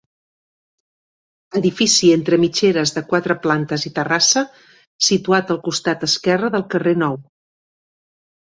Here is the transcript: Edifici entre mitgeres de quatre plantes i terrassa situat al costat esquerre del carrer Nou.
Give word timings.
Edifici 1.59 2.09
entre 2.13 2.39
mitgeres 2.45 2.93
de 2.95 3.03
quatre 3.13 3.37
plantes 3.45 3.85
i 3.91 3.93
terrassa 3.99 4.45
situat 5.11 5.55
al 5.57 5.63
costat 5.71 6.09
esquerre 6.11 6.53
del 6.59 6.69
carrer 6.75 6.99
Nou. 7.07 7.23